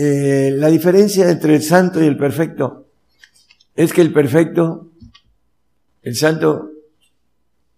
[0.00, 2.86] eh, la diferencia entre el santo y el perfecto
[3.74, 4.92] es que el perfecto,
[6.02, 6.70] el santo,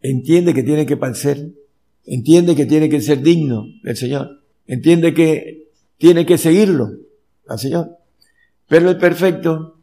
[0.02, 1.52] entiende que tiene que padecer,
[2.04, 6.92] entiende que tiene que ser digno del Señor, entiende que tiene que seguirlo
[7.48, 7.98] al Señor.
[8.68, 9.78] Pero el perfecto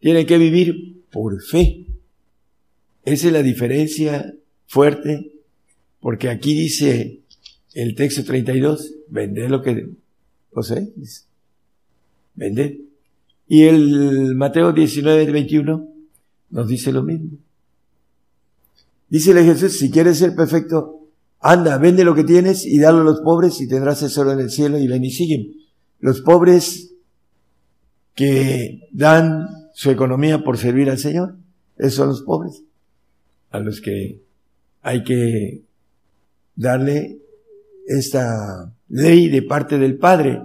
[0.00, 1.86] tiene que vivir por fe.
[3.04, 4.34] Esa es la diferencia
[4.66, 5.32] fuerte
[6.00, 7.20] porque aquí dice
[7.74, 9.90] el texto 32, vende lo que
[10.52, 11.26] poseéis.
[12.34, 12.80] Vende.
[13.46, 15.88] Y el Mateo 19, 21
[16.50, 17.30] nos dice lo mismo.
[19.08, 20.99] Dícele Jesús, si quieres ser perfecto,
[21.40, 24.50] anda, vende lo que tienes y dalo a los pobres y tendrás tesoro en el
[24.50, 25.54] cielo y ven y siguen.
[25.98, 26.92] Los pobres
[28.14, 31.36] que dan su economía por servir al Señor,
[31.78, 32.62] esos son los pobres,
[33.50, 34.22] a los que
[34.82, 35.62] hay que
[36.54, 37.18] darle
[37.86, 40.42] esta ley de parte del Padre.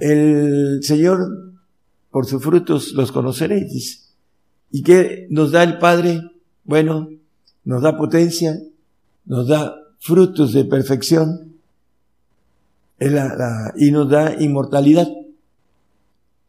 [0.00, 1.54] El Señor,
[2.10, 4.14] por sus frutos los conoceréis.
[4.70, 6.22] ¿Y qué nos da el Padre?
[6.64, 7.10] Bueno,
[7.64, 8.58] nos da potencia,
[9.26, 11.54] nos da frutos de perfección
[12.98, 15.08] y nos da inmortalidad.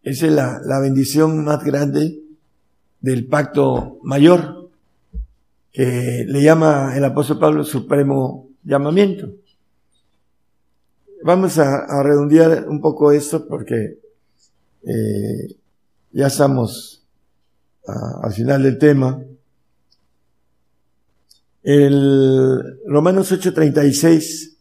[0.04, 2.22] Esa es la, la bendición más grande
[3.02, 4.70] del pacto mayor,
[5.72, 9.28] que le llama el apóstol Pablo supremo llamamiento.
[11.24, 14.00] Vamos a, redondear un poco esto porque
[14.84, 15.56] eh,
[16.12, 17.04] ya estamos
[17.86, 19.20] al final del tema.
[21.66, 24.56] El Romanos 8:36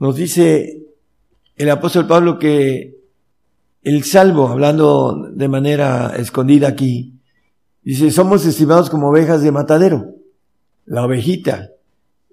[0.00, 0.82] nos dice
[1.56, 2.96] el apóstol Pablo que
[3.84, 7.14] el salvo, hablando de manera escondida aquí,
[7.84, 10.16] dice, somos estimados como ovejas de matadero,
[10.86, 11.70] la ovejita,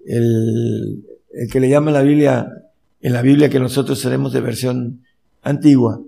[0.04, 2.48] el, el que le llama la Biblia,
[3.00, 5.04] en la Biblia que nosotros tenemos de versión
[5.42, 6.00] antigua,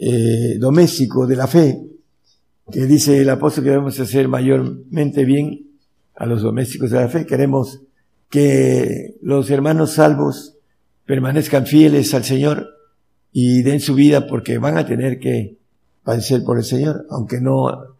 [0.00, 1.80] eh, doméstico de la fe,
[2.72, 5.67] que dice el apóstol que debemos hacer mayormente bien
[6.18, 7.24] a los domésticos de la fe.
[7.24, 7.80] Queremos
[8.28, 10.56] que los hermanos salvos
[11.06, 12.68] permanezcan fieles al Señor
[13.32, 15.56] y den su vida porque van a tener que
[16.02, 17.96] padecer por el Señor, aunque no,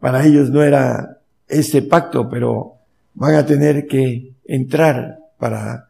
[0.00, 2.76] para ellos no era este pacto, pero
[3.14, 5.88] van a tener que entrar para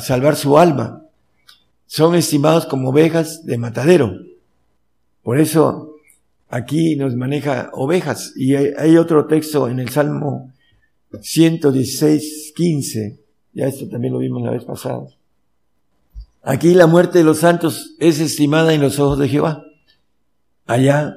[0.00, 1.02] salvar su alma.
[1.86, 4.12] Son estimados como ovejas de matadero.
[5.22, 5.97] Por eso
[6.48, 8.32] aquí nos maneja ovejas.
[8.36, 10.52] Y hay, otro texto en el Salmo
[11.20, 13.18] 116, 15.
[13.54, 15.06] Ya esto también lo vimos la vez pasada.
[16.42, 19.64] Aquí la muerte de los santos es estimada en los ojos de Jehová.
[20.66, 21.16] Allá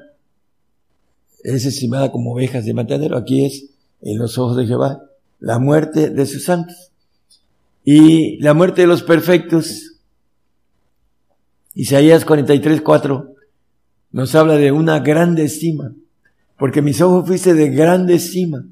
[1.43, 3.17] es estimada como ovejas de matadero.
[3.17, 3.65] Aquí es
[4.01, 5.03] en los ojos de Jehová
[5.39, 6.91] la muerte de sus santos.
[7.83, 9.97] Y la muerte de los perfectos,
[11.73, 13.30] Isaías 43, 4,
[14.11, 15.93] nos habla de una grande estima,
[16.57, 18.65] porque mis ojos fuiste de grande estima,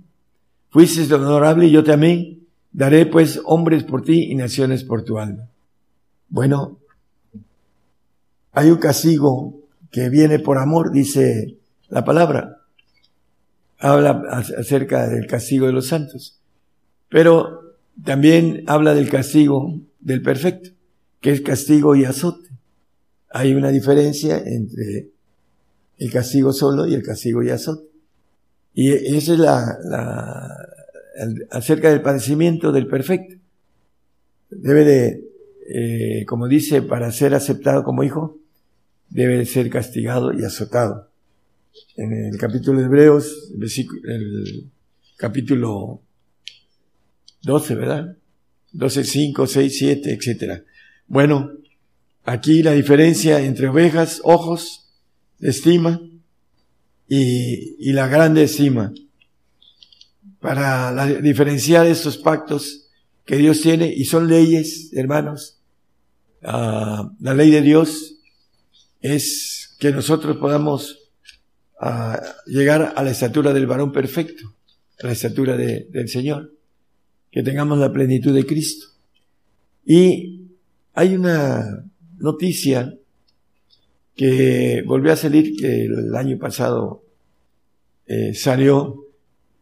[0.69, 2.39] fuiste honorable y yo te amé,
[2.71, 5.49] daré pues hombres por ti y naciones por tu alma.
[6.27, 6.77] Bueno,
[8.51, 9.59] hay un castigo
[9.91, 12.57] que viene por amor, dice la palabra.
[13.79, 14.23] Habla
[14.57, 16.39] acerca del castigo de los santos.
[17.07, 20.69] Pero también habla del castigo del perfecto,
[21.21, 22.49] que es castigo y azote.
[23.31, 25.09] Hay una diferencia entre
[25.99, 27.87] el castigo solo y el castigo y azote.
[28.73, 30.69] Y esa es la, la
[31.51, 33.35] acerca del padecimiento del perfecto.
[34.49, 35.29] Debe de,
[35.69, 38.37] eh, como dice, para ser aceptado como hijo,
[39.09, 41.09] debe ser castigado y azotado.
[41.95, 43.51] En el capítulo de Hebreos,
[44.07, 44.69] el
[45.17, 46.01] capítulo
[47.43, 48.17] 12, ¿verdad?
[48.71, 50.63] 12, 5, 6, 7, etcétera.
[51.07, 51.51] Bueno,
[52.23, 54.88] aquí la diferencia entre ovejas, ojos,
[55.39, 56.01] estima
[57.07, 58.93] y, y la grande estima.
[60.39, 62.87] Para diferenciar estos pactos
[63.25, 65.59] que Dios tiene y son leyes, hermanos,
[66.43, 68.15] uh, la ley de Dios
[69.01, 71.11] es que nosotros podamos
[71.81, 74.55] uh, llegar a la estatura del varón perfecto,
[75.03, 76.53] a la estatura de, del Señor
[77.31, 78.87] que tengamos la plenitud de Cristo.
[79.85, 80.47] Y
[80.93, 81.85] hay una
[82.17, 82.97] noticia
[84.19, 87.05] que volvió a salir, que el año pasado
[88.05, 89.05] eh, salió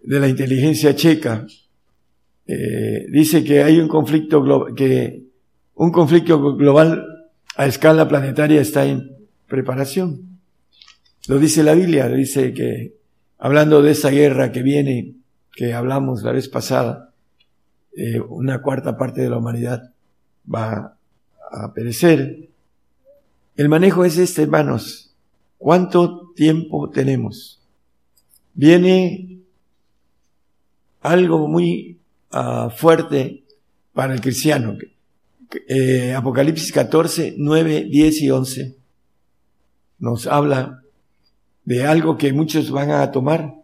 [0.02, 1.46] de la inteligencia checa.
[2.48, 5.22] Eh, dice que hay un conflicto global, que
[5.76, 7.06] un conflicto global
[7.56, 9.12] a escala planetaria está en
[9.48, 10.39] preparación.
[11.28, 12.96] Lo dice la Biblia, dice que
[13.38, 15.17] hablando de esa guerra que viene,
[15.56, 17.13] que hablamos la vez pasada,
[17.96, 19.91] eh, una cuarta parte de la humanidad
[20.52, 20.98] va
[21.52, 22.46] a perecer.
[23.58, 25.15] El manejo es este, hermanos.
[25.58, 27.60] ¿Cuánto tiempo tenemos?
[28.53, 29.39] Viene
[31.01, 31.97] algo muy
[32.32, 33.43] ah, fuerte
[33.93, 34.78] para el cristiano.
[35.68, 38.76] Eh, Apocalipsis 14, 9, 10 y 11
[39.99, 40.84] nos habla
[41.66, 43.55] de algo que muchos van a tomar,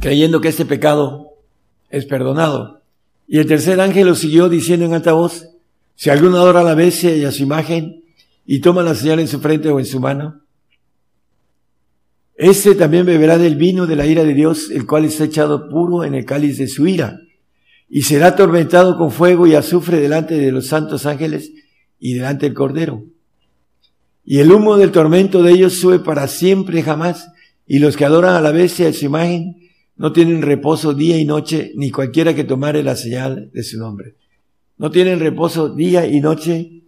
[0.00, 1.34] creyendo que este pecado
[1.88, 2.82] es perdonado.
[3.28, 5.50] Y el tercer ángel lo siguió diciendo en alta voz,
[5.94, 8.02] si alguno adora a la bestia y a su imagen
[8.50, 10.40] y toma la señal en su frente o en su mano,
[12.34, 16.02] este también beberá del vino de la ira de Dios, el cual está echado puro
[16.02, 17.20] en el cáliz de su ira,
[17.90, 21.52] y será atormentado con fuego y azufre delante de los santos ángeles
[22.00, 23.04] y delante del Cordero.
[24.24, 27.28] Y el humo del tormento de ellos sube para siempre jamás,
[27.66, 29.56] y los que adoran a la bestia y su imagen
[29.94, 34.14] no tienen reposo día y noche, ni cualquiera que tomare la señal de su nombre.
[34.78, 36.78] No tienen reposo día y noche,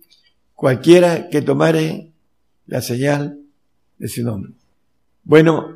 [0.61, 2.13] cualquiera que tomare
[2.67, 3.41] la señal
[3.97, 4.53] de su nombre.
[5.25, 5.75] Bueno,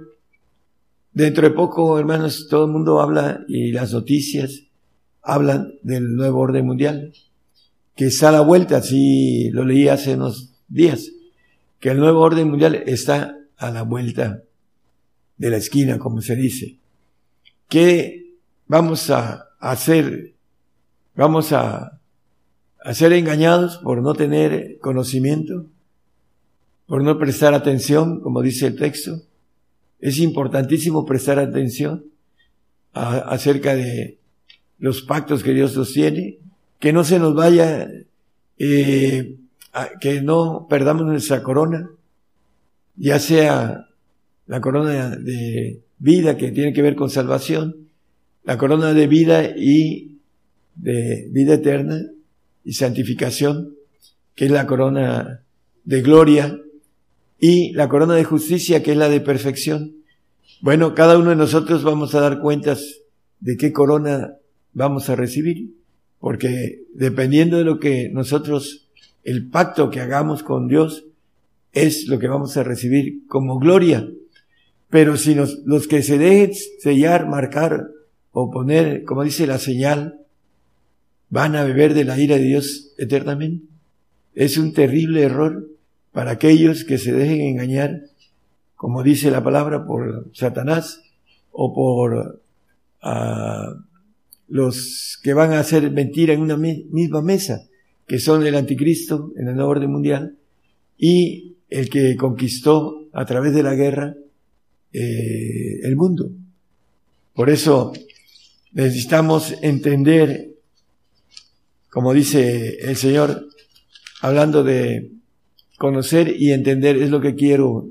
[1.10, 4.64] dentro de poco, hermanos, todo el mundo habla y las noticias
[5.22, 7.14] hablan del nuevo orden mundial,
[7.96, 11.10] que está a la vuelta, así lo leí hace unos días,
[11.80, 14.42] que el nuevo orden mundial está a la vuelta
[15.38, 16.76] de la esquina, como se dice.
[17.70, 18.34] ¿Qué
[18.66, 20.34] vamos a hacer?
[21.14, 22.02] Vamos a,
[22.84, 25.64] a ser engañados por no tener conocimiento,
[26.86, 29.22] por no prestar atención, como dice el texto.
[30.00, 32.04] Es importantísimo prestar atención
[32.92, 34.18] acerca de
[34.78, 36.36] los pactos que Dios sostiene,
[36.78, 37.90] que no se nos vaya,
[38.58, 39.34] eh,
[39.98, 41.88] que no perdamos nuestra corona,
[42.96, 43.88] ya sea
[44.46, 47.88] la corona de vida que tiene que ver con salvación,
[48.44, 50.18] la corona de vida y
[50.74, 52.10] de vida eterna
[52.64, 53.74] y santificación,
[54.34, 55.42] que es la corona
[55.84, 56.58] de gloria,
[57.38, 59.96] y la corona de justicia, que es la de perfección.
[60.60, 63.00] Bueno, cada uno de nosotros vamos a dar cuentas
[63.40, 64.36] de qué corona
[64.72, 65.74] vamos a recibir,
[66.20, 68.88] porque dependiendo de lo que nosotros,
[69.24, 71.04] el pacto que hagamos con Dios,
[71.72, 74.08] es lo que vamos a recibir como gloria.
[74.88, 77.88] Pero si los que se dejen sellar, marcar
[78.32, 80.23] o poner, como dice la señal,
[81.34, 83.66] van a beber de la ira de Dios eternamente.
[84.36, 85.68] Es un terrible error
[86.12, 88.02] para aquellos que se dejen engañar,
[88.76, 91.02] como dice la palabra, por Satanás
[91.50, 92.40] o por
[93.02, 93.82] uh,
[94.46, 97.66] los que van a hacer mentira en una misma mesa,
[98.06, 100.36] que son el anticristo en el nuevo orden mundial
[100.96, 104.14] y el que conquistó a través de la guerra
[104.92, 106.30] eh, el mundo.
[107.34, 107.92] Por eso
[108.72, 110.53] necesitamos entender,
[111.94, 113.46] como dice el Señor,
[114.20, 115.12] hablando de
[115.78, 117.86] conocer y entender, es lo que quiero,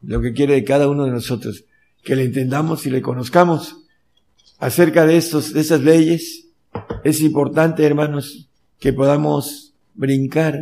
[0.00, 1.64] lo que quiere de cada uno de nosotros,
[2.02, 3.76] que le entendamos y le conozcamos
[4.58, 6.46] acerca de estos, de esas leyes,
[7.04, 8.48] es importante, hermanos,
[8.80, 10.58] que podamos brincar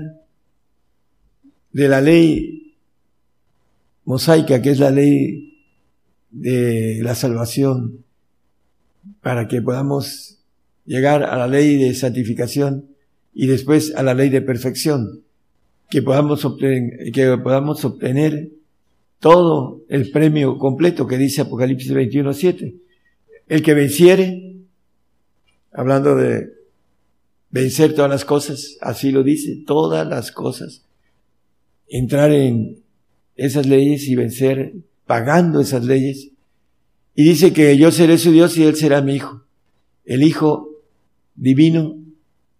[1.70, 2.74] de la ley
[4.04, 5.62] mosaica, que es la ley
[6.32, 8.04] de la salvación,
[9.20, 10.31] para que podamos
[10.84, 12.88] llegar a la ley de santificación
[13.34, 15.22] y después a la ley de perfección,
[15.90, 18.50] que podamos obtener, que podamos obtener
[19.20, 22.74] todo el premio completo que dice Apocalipsis 21.7.
[23.48, 24.56] El que venciere,
[25.72, 26.50] hablando de
[27.50, 30.84] vencer todas las cosas, así lo dice, todas las cosas,
[31.88, 32.82] entrar en
[33.36, 34.72] esas leyes y vencer
[35.06, 36.30] pagando esas leyes.
[37.14, 39.44] Y dice que yo seré su Dios y él será mi hijo.
[40.04, 40.71] El hijo
[41.34, 41.96] divino,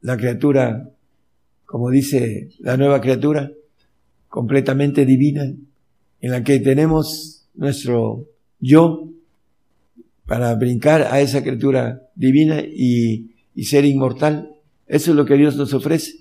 [0.01, 0.91] la criatura,
[1.64, 3.53] como dice la nueva criatura,
[4.29, 5.55] completamente divina,
[6.20, 9.09] en la que tenemos nuestro yo
[10.27, 14.57] para brincar a esa criatura divina y, ser inmortal.
[14.87, 16.12] Eso es lo que Dios nos ofrece.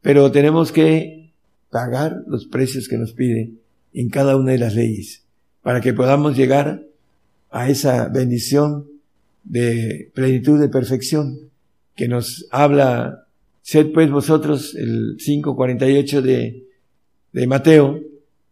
[0.00, 1.32] Pero tenemos que
[1.70, 3.52] pagar los precios que nos pide
[3.92, 5.24] en cada una de las leyes
[5.62, 6.84] para que podamos llegar
[7.50, 8.88] a esa bendición
[9.44, 11.49] de plenitud de perfección
[12.00, 13.28] que nos habla,
[13.60, 16.64] sed pues vosotros, el 5.48 de,
[17.30, 18.00] de Mateo,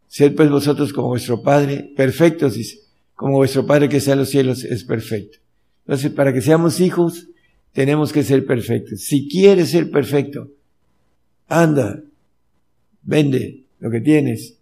[0.06, 2.58] sed pues vosotros como vuestro Padre, perfectos,
[3.14, 5.38] como vuestro Padre que está en los cielos es perfecto.
[5.86, 7.28] Entonces, para que seamos hijos,
[7.72, 9.00] tenemos que ser perfectos.
[9.00, 10.50] Si quieres ser perfecto,
[11.46, 12.02] anda,
[13.02, 14.58] vende lo que tienes,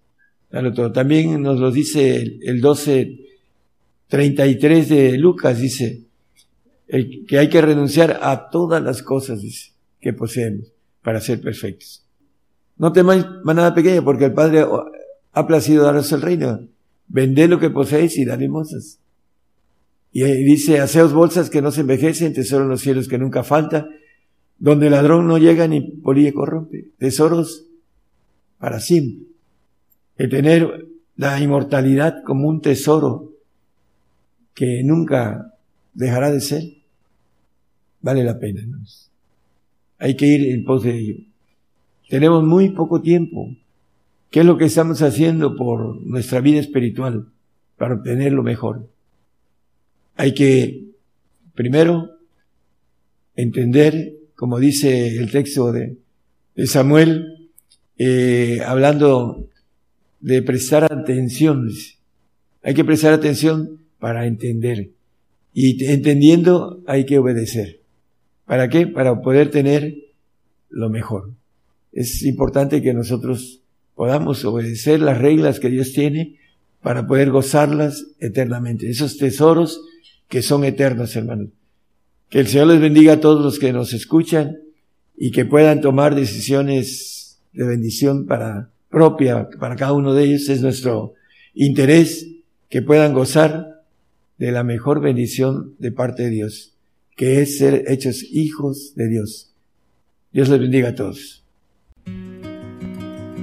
[0.49, 0.93] dalo todo.
[0.93, 6.06] También nos lo dice el, el 12.33 de Lucas, dice,
[6.89, 9.41] que hay que renunciar a todas las cosas,
[10.01, 10.73] que poseemos
[11.03, 12.05] para ser perfectos.
[12.77, 14.65] No temáis manada pequeña porque el Padre
[15.33, 16.61] ha placido daros el reino.
[17.09, 18.99] Vended lo que poseéis y dad limosnas.
[20.13, 23.87] Y dice, haceos bolsas que no se envejecen, tesoro en los cielos que nunca falta,
[24.59, 26.91] donde el ladrón no llega ni polilla corrompe.
[26.99, 27.67] Tesoros
[28.59, 29.27] para siempre.
[30.17, 33.33] El tener la inmortalidad como un tesoro
[34.55, 35.55] que nunca
[35.93, 36.63] dejará de ser,
[38.07, 38.63] vale la pena.
[39.99, 41.17] Hay que ir en pos de ello.
[42.09, 43.51] Tenemos muy poco tiempo
[44.31, 47.29] ¿Qué es lo que estamos haciendo por nuestra vida espiritual
[47.77, 48.87] para obtener lo mejor?
[50.17, 50.89] Hay que,
[51.55, 52.11] primero,
[53.35, 55.97] entender, como dice el texto de,
[56.67, 57.51] Samuel,
[57.99, 59.49] eh, hablando
[60.21, 61.71] de prestar atención.
[62.63, 64.91] Hay que prestar atención para entender.
[65.55, 67.81] Y entendiendo hay que obedecer.
[68.47, 68.87] ¿Para qué?
[68.87, 69.95] Para poder tener
[70.71, 71.31] lo mejor.
[71.93, 73.61] Es importante que nosotros
[73.95, 76.39] podamos obedecer las reglas que Dios tiene
[76.83, 78.89] para poder gozarlas eternamente.
[78.89, 79.81] Esos tesoros
[80.29, 81.49] que son eternos, hermanos.
[82.29, 84.59] Que el Señor les bendiga a todos los que nos escuchan
[85.17, 90.49] y que puedan tomar decisiones de bendición para propia para cada uno de ellos.
[90.49, 91.15] Es nuestro
[91.55, 92.29] interés
[92.69, 93.83] que puedan gozar
[94.39, 96.76] de la mejor bendición de parte de Dios,
[97.17, 99.55] que es ser hechos hijos de Dios.
[100.31, 101.43] Dios les bendiga a todos.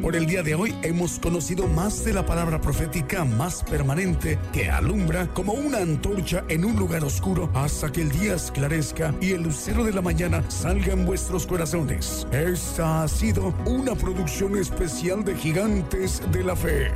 [0.04, 4.70] Por el día de hoy hemos conocido más de la palabra profética más permanente que
[4.70, 9.44] alumbra como una antorcha en un lugar oscuro hasta que el día esclarezca y el
[9.44, 12.28] lucero de la mañana salga en vuestros corazones.
[12.34, 16.92] Esta ha sido una producción especial de Gigantes de la Fe.